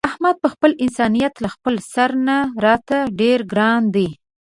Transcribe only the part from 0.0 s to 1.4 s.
احمد په خپل انسانیت